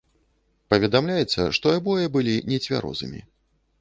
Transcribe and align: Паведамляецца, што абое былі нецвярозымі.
Паведамляецца, 0.73 1.41
што 1.57 1.75
абое 1.77 2.05
былі 2.17 2.35
нецвярозымі. 2.53 3.21